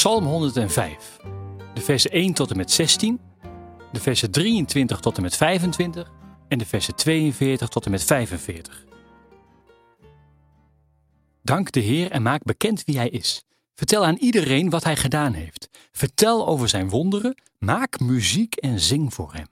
Psalm 0.00 0.24
105, 0.24 1.16
de 1.74 1.80
versen 1.80 2.10
1 2.10 2.34
tot 2.34 2.50
en 2.50 2.56
met 2.56 2.70
16, 2.70 3.20
de 3.92 4.00
versen 4.00 4.30
23 4.30 5.00
tot 5.00 5.16
en 5.16 5.22
met 5.22 5.36
25 5.36 6.12
en 6.48 6.58
de 6.58 6.66
versen 6.66 6.94
42 6.94 7.68
tot 7.68 7.84
en 7.84 7.90
met 7.90 8.04
45. 8.04 8.84
Dank 11.42 11.72
de 11.72 11.80
Heer 11.80 12.10
en 12.10 12.22
maak 12.22 12.42
bekend 12.42 12.84
wie 12.84 12.96
Hij 12.96 13.08
is. 13.08 13.44
Vertel 13.74 14.04
aan 14.04 14.16
iedereen 14.16 14.70
wat 14.70 14.84
Hij 14.84 14.96
gedaan 14.96 15.32
heeft. 15.32 15.68
Vertel 15.92 16.46
over 16.46 16.68
Zijn 16.68 16.88
wonderen, 16.88 17.42
maak 17.58 18.00
muziek 18.00 18.54
en 18.54 18.80
zing 18.80 19.14
voor 19.14 19.34
Hem. 19.34 19.48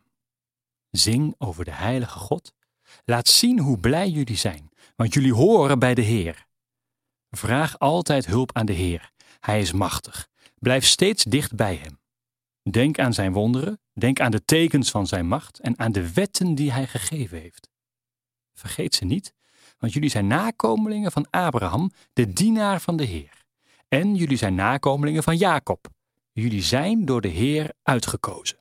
Zing 0.91 1.35
over 1.39 1.65
de 1.65 1.73
Heilige 1.73 2.19
God. 2.19 2.53
Laat 3.05 3.29
zien 3.29 3.59
hoe 3.59 3.79
blij 3.79 4.09
jullie 4.09 4.37
zijn, 4.37 4.71
want 4.97 5.15
jullie 5.15 5.35
horen 5.35 5.79
bij 5.79 5.95
de 5.95 6.03
Heer. 6.03 6.47
Vraag 7.31 7.79
altijd 7.79 8.27
hulp 8.27 8.57
aan 8.57 8.67
de 8.67 8.73
Heer. 8.73 9.13
Hij 9.41 9.61
is 9.61 9.73
machtig. 9.73 10.29
Blijf 10.59 10.85
steeds 10.85 11.25
dicht 11.25 11.55
bij 11.55 11.75
Hem. 11.75 11.99
Denk 12.71 12.99
aan 12.99 13.13
Zijn 13.13 13.33
wonderen, 13.33 13.81
denk 13.93 14.21
aan 14.21 14.31
de 14.31 14.45
tekens 14.45 14.91
van 14.91 15.07
Zijn 15.07 15.27
macht 15.27 15.59
en 15.59 15.79
aan 15.79 15.93
de 15.93 16.13
wetten 16.13 16.55
die 16.55 16.73
Hij 16.73 16.87
gegeven 16.87 17.41
heeft. 17.41 17.69
Vergeet 18.55 18.95
ze 18.95 19.05
niet, 19.05 19.35
want 19.79 19.93
jullie 19.93 20.11
zijn 20.11 20.27
nakomelingen 20.27 21.13
van 21.13 21.27
Abraham, 21.31 21.91
de 22.13 22.33
dienaar 22.33 22.81
van 22.81 22.97
de 22.97 23.05
Heer. 23.05 23.45
En 23.89 24.15
jullie 24.15 24.37
zijn 24.37 24.55
nakomelingen 24.55 25.23
van 25.23 25.37
Jacob. 25.37 25.89
Jullie 26.33 26.63
zijn 26.63 27.05
door 27.05 27.21
de 27.21 27.29
Heer 27.29 27.73
uitgekozen. 27.83 28.59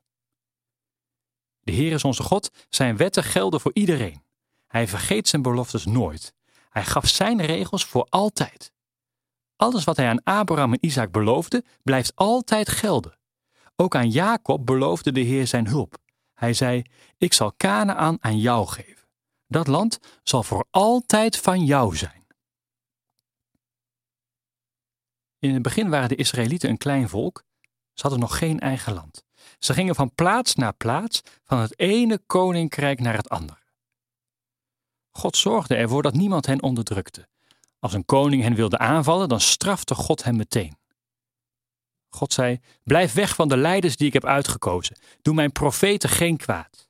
De 1.60 1.72
Heer 1.72 1.92
is 1.92 2.04
onze 2.04 2.22
God, 2.22 2.50
zijn 2.68 2.96
wetten 2.96 3.24
gelden 3.24 3.60
voor 3.60 3.74
iedereen. 3.74 4.22
Hij 4.66 4.88
vergeet 4.88 5.28
zijn 5.28 5.42
beloftes 5.42 5.84
nooit. 5.84 6.34
Hij 6.68 6.84
gaf 6.84 7.08
zijn 7.08 7.40
regels 7.42 7.84
voor 7.84 8.06
altijd. 8.08 8.72
Alles 9.58 9.84
wat 9.84 9.96
hij 9.96 10.08
aan 10.08 10.22
Abraham 10.22 10.72
en 10.72 10.84
Isaac 10.84 11.10
beloofde, 11.10 11.64
blijft 11.82 12.12
altijd 12.14 12.68
gelden. 12.68 13.18
Ook 13.76 13.96
aan 13.96 14.10
Jacob 14.10 14.66
beloofde 14.66 15.12
de 15.12 15.20
Heer 15.20 15.46
zijn 15.46 15.66
hulp. 15.66 15.96
Hij 16.34 16.52
zei: 16.52 16.82
Ik 17.16 17.32
zal 17.32 17.56
Canaan 17.56 18.16
aan 18.20 18.38
jou 18.38 18.66
geven. 18.66 19.08
Dat 19.46 19.66
land 19.66 19.98
zal 20.22 20.42
voor 20.42 20.66
altijd 20.70 21.36
van 21.36 21.64
jou 21.64 21.96
zijn. 21.96 22.26
In 25.38 25.54
het 25.54 25.62
begin 25.62 25.90
waren 25.90 26.08
de 26.08 26.14
Israëlieten 26.14 26.70
een 26.70 26.78
klein 26.78 27.08
volk. 27.08 27.44
Ze 27.92 28.02
hadden 28.02 28.20
nog 28.20 28.38
geen 28.38 28.60
eigen 28.60 28.92
land. 28.92 29.24
Ze 29.58 29.72
gingen 29.72 29.94
van 29.94 30.14
plaats 30.14 30.54
naar 30.54 30.74
plaats, 30.74 31.22
van 31.44 31.58
het 31.58 31.78
ene 31.78 32.18
koninkrijk 32.26 33.00
naar 33.00 33.16
het 33.16 33.28
andere. 33.28 33.62
God 35.10 35.36
zorgde 35.36 35.74
ervoor 35.74 36.02
dat 36.02 36.14
niemand 36.14 36.46
hen 36.46 36.62
onderdrukte. 36.62 37.28
Als 37.78 37.92
een 37.92 38.04
koning 38.04 38.42
hen 38.42 38.54
wilde 38.54 38.78
aanvallen, 38.78 39.28
dan 39.28 39.40
strafte 39.40 39.94
God 39.94 40.24
hem 40.24 40.36
meteen. 40.36 40.78
God 42.08 42.32
zei: 42.32 42.60
Blijf 42.82 43.12
weg 43.12 43.34
van 43.34 43.48
de 43.48 43.56
leiders 43.56 43.96
die 43.96 44.06
ik 44.06 44.12
heb 44.12 44.24
uitgekozen. 44.24 44.98
Doe 45.22 45.34
mijn 45.34 45.52
profeten 45.52 46.08
geen 46.08 46.36
kwaad. 46.36 46.88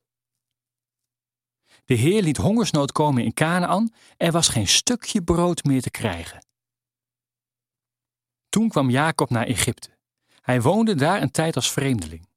De 1.84 1.94
Heer 1.94 2.22
liet 2.22 2.36
hongersnood 2.36 2.92
komen 2.92 3.24
in 3.24 3.34
Canaan. 3.34 3.92
Er 4.16 4.32
was 4.32 4.48
geen 4.48 4.68
stukje 4.68 5.22
brood 5.22 5.64
meer 5.64 5.82
te 5.82 5.90
krijgen. 5.90 6.46
Toen 8.48 8.68
kwam 8.68 8.90
Jacob 8.90 9.30
naar 9.30 9.46
Egypte. 9.46 9.96
Hij 10.40 10.62
woonde 10.62 10.94
daar 10.94 11.22
een 11.22 11.30
tijd 11.30 11.56
als 11.56 11.70
vreemdeling. 11.72 12.28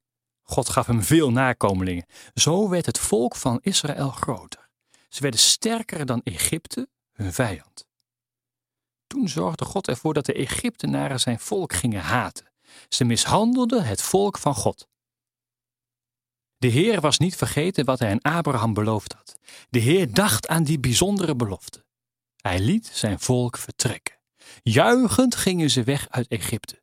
God 0.41 0.69
gaf 0.69 0.85
hem 0.85 1.01
veel 1.01 1.31
nakomelingen. 1.31 2.05
Zo 2.33 2.69
werd 2.69 2.85
het 2.85 2.99
volk 2.99 3.35
van 3.35 3.59
Israël 3.61 4.09
groter. 4.09 4.69
Ze 5.09 5.21
werden 5.21 5.39
sterker 5.39 6.05
dan 6.05 6.21
Egypte, 6.23 6.89
hun 7.11 7.33
vijand. 7.33 7.89
Toen 9.11 9.29
zorgde 9.29 9.65
God 9.65 9.87
ervoor 9.87 10.13
dat 10.13 10.25
de 10.25 10.33
Egyptenaren 10.33 11.19
zijn 11.19 11.39
volk 11.39 11.73
gingen 11.73 12.01
haten. 12.01 12.51
Ze 12.89 13.03
mishandelden 13.03 13.83
het 13.83 14.01
volk 14.01 14.37
van 14.37 14.55
God. 14.55 14.87
De 16.57 16.67
Heer 16.67 17.01
was 17.01 17.17
niet 17.17 17.35
vergeten 17.35 17.85
wat 17.85 17.99
hij 17.99 18.11
aan 18.11 18.35
Abraham 18.35 18.73
beloofd 18.73 19.13
had. 19.13 19.37
De 19.69 19.79
Heer 19.79 20.13
dacht 20.13 20.47
aan 20.47 20.63
die 20.63 20.79
bijzondere 20.79 21.35
belofte. 21.35 21.85
Hij 22.35 22.59
liet 22.59 22.89
zijn 22.93 23.19
volk 23.19 23.57
vertrekken. 23.57 24.17
Juichend 24.63 25.35
gingen 25.35 25.69
ze 25.69 25.83
weg 25.83 26.09
uit 26.09 26.27
Egypte. 26.27 26.81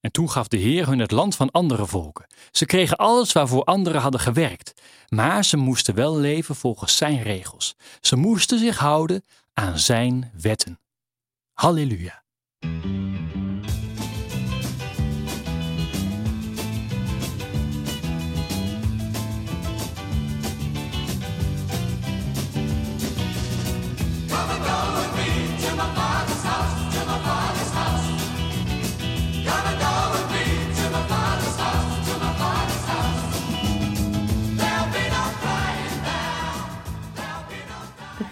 En 0.00 0.12
toen 0.12 0.30
gaf 0.30 0.48
de 0.48 0.56
Heer 0.56 0.86
hun 0.86 0.98
het 0.98 1.10
land 1.10 1.36
van 1.36 1.50
andere 1.50 1.86
volken. 1.86 2.26
Ze 2.50 2.66
kregen 2.66 2.96
alles 2.96 3.32
waarvoor 3.32 3.64
anderen 3.64 4.00
hadden 4.00 4.20
gewerkt, 4.20 4.82
maar 5.08 5.44
ze 5.44 5.56
moesten 5.56 5.94
wel 5.94 6.16
leven 6.16 6.54
volgens 6.54 6.96
zijn 6.96 7.22
regels. 7.22 7.76
Ze 8.00 8.16
moesten 8.16 8.58
zich 8.58 8.78
houden 8.78 9.24
aan 9.52 9.78
zijn 9.78 10.32
wetten. 10.40 10.78
Halleluja. 11.56 12.12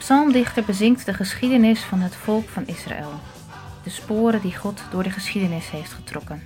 Psalmdichter 0.05 0.65
bezingt 0.65 1.07
de 1.07 1.15
geschiedenis 1.15 1.81
van 1.81 2.01
het 2.01 2.15
volk 2.15 2.49
van 2.49 2.67
Israël. 2.67 3.13
De 3.83 3.91
sporen 3.91 4.41
die 4.41 4.57
God 4.57 4.83
door 4.91 5.03
de 5.03 5.11
geschiedenis 5.11 5.71
heeft 5.71 5.93
getrokken. 5.93 6.43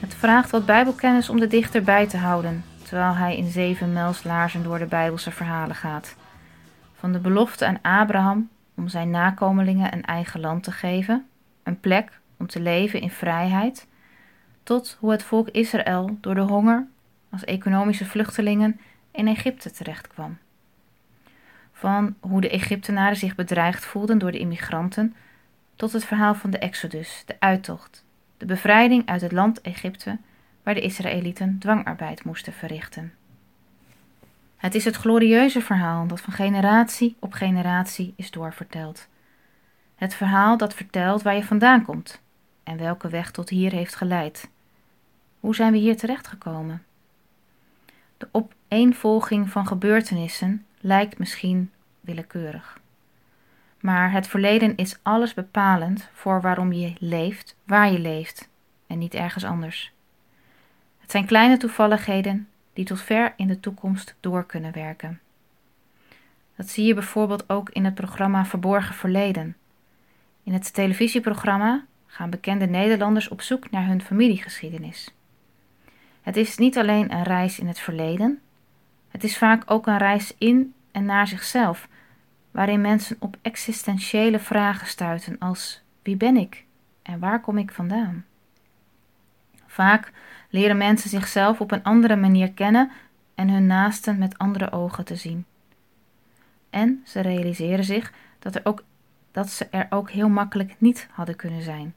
Het 0.00 0.14
vraagt 0.14 0.50
wat 0.50 0.66
bijbelkennis 0.66 1.28
om 1.28 1.40
de 1.40 1.46
dichter 1.46 1.82
bij 1.82 2.06
te 2.06 2.16
houden, 2.16 2.64
terwijl 2.82 3.14
hij 3.14 3.36
in 3.36 3.50
zeven 3.50 3.92
mijlslaarzen 3.92 4.62
door 4.62 4.78
de 4.78 4.86
bijbelse 4.86 5.30
verhalen 5.30 5.76
gaat. 5.76 6.16
Van 6.94 7.12
de 7.12 7.18
belofte 7.18 7.66
aan 7.66 8.00
Abraham 8.00 8.48
om 8.74 8.88
zijn 8.88 9.10
nakomelingen 9.10 9.92
een 9.92 10.04
eigen 10.04 10.40
land 10.40 10.62
te 10.62 10.72
geven, 10.72 11.26
een 11.62 11.80
plek 11.80 12.20
om 12.36 12.46
te 12.46 12.60
leven 12.60 13.00
in 13.00 13.10
vrijheid, 13.10 13.86
tot 14.62 14.96
hoe 15.00 15.10
het 15.10 15.22
volk 15.22 15.48
Israël 15.48 16.16
door 16.20 16.34
de 16.34 16.40
honger 16.40 16.86
als 17.30 17.44
economische 17.44 18.04
vluchtelingen 18.04 18.80
in 19.10 19.28
Egypte 19.28 19.70
terechtkwam 19.70 20.38
van 21.74 22.14
hoe 22.20 22.40
de 22.40 22.50
Egyptenaren 22.50 23.16
zich 23.16 23.34
bedreigd 23.34 23.84
voelden 23.84 24.18
door 24.18 24.32
de 24.32 24.38
immigranten, 24.38 25.14
tot 25.76 25.92
het 25.92 26.04
verhaal 26.04 26.34
van 26.34 26.50
de 26.50 26.58
Exodus, 26.58 27.22
de 27.26 27.36
uittocht, 27.38 28.04
de 28.36 28.46
bevrijding 28.46 29.06
uit 29.06 29.20
het 29.20 29.32
land 29.32 29.60
Egypte, 29.60 30.18
waar 30.62 30.74
de 30.74 30.80
Israëlieten 30.80 31.58
dwangarbeid 31.58 32.24
moesten 32.24 32.52
verrichten. 32.52 33.12
Het 34.56 34.74
is 34.74 34.84
het 34.84 34.96
glorieuze 34.96 35.60
verhaal 35.60 36.06
dat 36.06 36.20
van 36.20 36.32
generatie 36.32 37.16
op 37.18 37.32
generatie 37.32 38.14
is 38.16 38.30
doorverteld. 38.30 39.08
Het 39.94 40.14
verhaal 40.14 40.56
dat 40.56 40.74
vertelt 40.74 41.22
waar 41.22 41.34
je 41.34 41.44
vandaan 41.44 41.84
komt 41.84 42.20
en 42.62 42.78
welke 42.78 43.08
weg 43.08 43.30
tot 43.30 43.48
hier 43.48 43.72
heeft 43.72 43.94
geleid. 43.94 44.48
Hoe 45.40 45.54
zijn 45.54 45.72
we 45.72 45.78
hier 45.78 45.96
terechtgekomen? 45.96 46.82
De 48.16 48.28
opeenvolging 48.32 49.50
van 49.50 49.66
gebeurtenissen 49.66 50.66
lijkt 50.84 51.18
misschien 51.18 51.70
willekeurig. 52.00 52.80
Maar 53.80 54.12
het 54.12 54.26
verleden 54.26 54.76
is 54.76 54.98
alles 55.02 55.34
bepalend 55.34 56.08
voor 56.12 56.40
waarom 56.40 56.72
je 56.72 56.92
leeft, 56.98 57.56
waar 57.64 57.92
je 57.92 57.98
leeft 57.98 58.48
en 58.86 58.98
niet 58.98 59.14
ergens 59.14 59.44
anders. 59.44 59.92
Het 60.98 61.10
zijn 61.10 61.26
kleine 61.26 61.56
toevalligheden 61.56 62.48
die 62.72 62.84
tot 62.84 63.00
ver 63.00 63.32
in 63.36 63.46
de 63.46 63.60
toekomst 63.60 64.14
door 64.20 64.46
kunnen 64.46 64.72
werken. 64.72 65.20
Dat 66.56 66.68
zie 66.68 66.86
je 66.86 66.94
bijvoorbeeld 66.94 67.48
ook 67.48 67.70
in 67.70 67.84
het 67.84 67.94
programma 67.94 68.44
Verborgen 68.44 68.94
Verleden. 68.94 69.56
In 70.42 70.52
het 70.52 70.74
televisieprogramma 70.74 71.84
gaan 72.06 72.30
bekende 72.30 72.66
Nederlanders 72.66 73.28
op 73.28 73.40
zoek 73.40 73.70
naar 73.70 73.86
hun 73.86 74.02
familiegeschiedenis. 74.02 75.14
Het 76.22 76.36
is 76.36 76.56
niet 76.56 76.78
alleen 76.78 77.12
een 77.12 77.22
reis 77.22 77.58
in 77.58 77.66
het 77.66 77.78
verleden, 77.78 78.42
het 79.14 79.24
is 79.24 79.38
vaak 79.38 79.70
ook 79.70 79.86
een 79.86 79.98
reis 79.98 80.34
in 80.38 80.73
en 80.94 81.04
naar 81.04 81.26
zichzelf, 81.26 81.88
waarin 82.50 82.80
mensen 82.80 83.16
op 83.18 83.36
existentiële 83.42 84.38
vragen 84.38 84.86
stuiten 84.86 85.38
als 85.38 85.82
wie 86.02 86.16
ben 86.16 86.36
ik 86.36 86.64
en 87.02 87.18
waar 87.18 87.40
kom 87.40 87.58
ik 87.58 87.72
vandaan? 87.72 88.24
Vaak 89.66 90.12
leren 90.50 90.76
mensen 90.76 91.10
zichzelf 91.10 91.60
op 91.60 91.70
een 91.70 91.82
andere 91.82 92.16
manier 92.16 92.52
kennen 92.52 92.90
en 93.34 93.48
hun 93.50 93.66
naasten 93.66 94.18
met 94.18 94.38
andere 94.38 94.72
ogen 94.72 95.04
te 95.04 95.16
zien. 95.16 95.44
En 96.70 97.02
ze 97.04 97.20
realiseren 97.20 97.84
zich 97.84 98.12
dat, 98.38 98.54
er 98.54 98.60
ook, 98.64 98.84
dat 99.32 99.50
ze 99.50 99.66
er 99.70 99.86
ook 99.90 100.10
heel 100.10 100.28
makkelijk 100.28 100.74
niet 100.78 101.08
hadden 101.10 101.36
kunnen 101.36 101.62
zijn. 101.62 101.94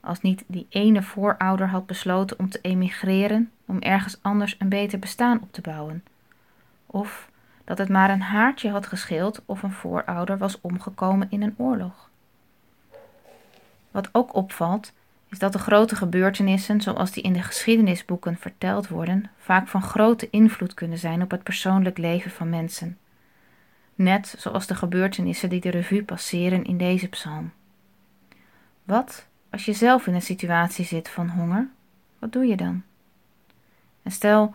Als 0.00 0.20
niet 0.20 0.44
die 0.46 0.66
ene 0.68 1.02
voorouder 1.02 1.68
had 1.68 1.86
besloten 1.86 2.38
om 2.38 2.48
te 2.50 2.58
emigreren 2.62 3.50
om 3.66 3.78
ergens 3.78 4.18
anders 4.22 4.56
een 4.58 4.68
beter 4.68 4.98
bestaan 4.98 5.40
op 5.40 5.52
te 5.52 5.60
bouwen. 5.60 6.04
Of 6.86 7.30
dat 7.68 7.78
het 7.78 7.88
maar 7.88 8.10
een 8.10 8.22
haartje 8.22 8.70
had 8.70 8.86
gescheeld 8.86 9.42
of 9.46 9.62
een 9.62 9.72
voorouder 9.72 10.38
was 10.38 10.60
omgekomen 10.60 11.30
in 11.30 11.42
een 11.42 11.54
oorlog. 11.56 12.10
Wat 13.90 14.08
ook 14.12 14.34
opvalt, 14.34 14.92
is 15.28 15.38
dat 15.38 15.52
de 15.52 15.58
grote 15.58 15.96
gebeurtenissen, 15.96 16.80
zoals 16.80 17.10
die 17.10 17.22
in 17.22 17.32
de 17.32 17.42
geschiedenisboeken 17.42 18.36
verteld 18.36 18.88
worden, 18.88 19.30
vaak 19.38 19.68
van 19.68 19.82
grote 19.82 20.30
invloed 20.30 20.74
kunnen 20.74 20.98
zijn 20.98 21.22
op 21.22 21.30
het 21.30 21.42
persoonlijk 21.42 21.98
leven 21.98 22.30
van 22.30 22.48
mensen. 22.48 22.98
Net 23.94 24.34
zoals 24.38 24.66
de 24.66 24.74
gebeurtenissen 24.74 25.48
die 25.48 25.60
de 25.60 25.70
revue 25.70 26.04
passeren 26.04 26.64
in 26.64 26.78
deze 26.78 27.08
psalm. 27.08 27.52
Wat 28.84 29.26
als 29.50 29.64
je 29.64 29.72
zelf 29.72 30.06
in 30.06 30.14
een 30.14 30.22
situatie 30.22 30.84
zit 30.84 31.08
van 31.08 31.28
honger? 31.28 31.68
Wat 32.18 32.32
doe 32.32 32.46
je 32.46 32.56
dan? 32.56 32.82
En 34.02 34.10
stel 34.10 34.54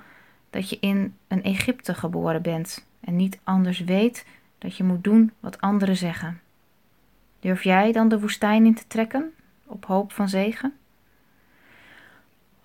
dat 0.50 0.70
je 0.70 0.78
in 0.80 1.16
een 1.28 1.44
Egypte 1.44 1.94
geboren 1.94 2.42
bent 2.42 2.92
en 3.04 3.16
niet 3.16 3.40
anders 3.44 3.80
weet 3.80 4.26
dat 4.58 4.78
je 4.78 4.84
moet 4.84 5.04
doen 5.04 5.32
wat 5.40 5.62
anderen 5.62 5.98
zeggen. 5.98 6.42
Durf 7.40 7.64
jij 7.64 7.92
dan 7.92 8.08
de 8.08 8.20
woestijn 8.20 8.66
in 8.66 8.76
te 8.76 8.88
trekken 8.88 9.34
op 9.66 9.86
hoop 9.86 10.12
van 10.12 10.30
zegen? 10.30 10.74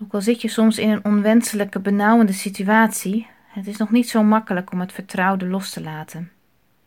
Ook 0.02 0.12
al 0.12 0.20
zit 0.20 0.42
je 0.42 0.48
soms 0.48 0.78
in 0.78 0.90
een 0.90 1.04
onwenselijke, 1.04 1.80
benauwende 1.80 2.32
situatie, 2.32 3.26
het 3.48 3.66
is 3.66 3.76
nog 3.76 3.90
niet 3.90 4.08
zo 4.08 4.22
makkelijk 4.22 4.72
om 4.72 4.80
het 4.80 4.92
vertrouwde 4.92 5.46
los 5.46 5.70
te 5.70 5.82
laten. 5.82 6.30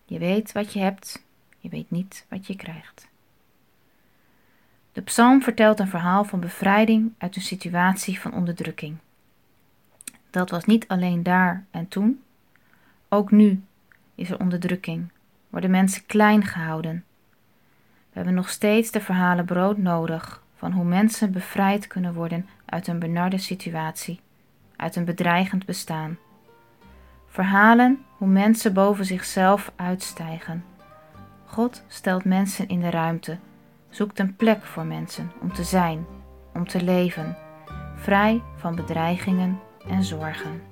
Je 0.06 0.19
weet 0.19 0.51
wat 0.51 0.74
je 0.74 0.80
hebt, 0.80 1.25
je 1.59 1.69
weet 1.69 1.92
niet 1.92 2.25
wat 2.30 2.47
je 2.47 2.56
krijgt. 2.56 3.09
De 4.92 5.01
psalm 5.01 5.42
vertelt 5.42 5.80
een 5.80 5.88
verhaal 5.88 6.24
van 6.24 6.39
bevrijding 6.39 7.13
uit 7.18 7.36
een 7.36 7.42
situatie 7.42 8.19
van 8.19 8.33
onderdrukking. 8.33 8.97
Dat 10.30 10.50
was 10.50 10.65
niet 10.65 10.88
alleen 10.88 11.24
daar 11.24 11.65
en 11.71 11.88
toen, 11.88 12.21
ook 13.13 13.31
nu 13.31 13.63
is 14.15 14.29
er 14.29 14.39
onderdrukking, 14.39 15.11
worden 15.49 15.71
mensen 15.71 16.05
klein 16.05 16.45
gehouden. 16.45 17.03
We 18.09 18.17
hebben 18.17 18.33
nog 18.33 18.49
steeds 18.49 18.91
de 18.91 19.01
verhalen 19.01 19.45
brood 19.45 19.77
nodig 19.77 20.43
van 20.55 20.71
hoe 20.71 20.83
mensen 20.83 21.31
bevrijd 21.31 21.87
kunnen 21.87 22.13
worden 22.13 22.47
uit 22.65 22.87
een 22.87 22.99
benarde 22.99 23.37
situatie, 23.37 24.19
uit 24.75 24.95
een 24.95 25.05
bedreigend 25.05 25.65
bestaan. 25.65 26.17
Verhalen 27.27 28.05
hoe 28.17 28.27
mensen 28.27 28.73
boven 28.73 29.05
zichzelf 29.05 29.71
uitstijgen. 29.75 30.63
God 31.45 31.83
stelt 31.87 32.25
mensen 32.25 32.67
in 32.67 32.79
de 32.79 32.89
ruimte, 32.89 33.37
zoekt 33.89 34.19
een 34.19 34.35
plek 34.35 34.63
voor 34.63 34.85
mensen 34.85 35.31
om 35.41 35.53
te 35.53 35.63
zijn, 35.63 36.05
om 36.53 36.67
te 36.67 36.83
leven, 36.83 37.37
vrij 37.95 38.41
van 38.55 38.75
bedreigingen 38.75 39.59
en 39.87 40.03
zorgen. 40.03 40.70